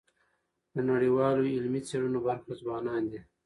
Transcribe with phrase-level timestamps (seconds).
[0.75, 3.19] د نړیوالو علمي څيړنو برخه ځوانان دي.